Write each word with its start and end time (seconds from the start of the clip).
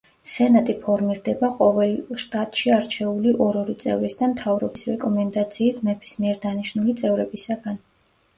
სენატი 0.29 0.73
ფორმირდება 0.85 1.49
ყოველ 1.59 1.93
შტატში 2.23 2.73
არჩეული 2.77 3.35
ორ-ორი 3.49 3.75
წევრის 3.85 4.17
და 4.23 4.31
მთავრობის 4.33 4.87
რეკომენდაციით 4.93 5.79
მეფის 5.91 6.17
მიერ 6.25 6.43
დანიშნული 6.49 6.99
წევრებისაგან. 7.05 7.79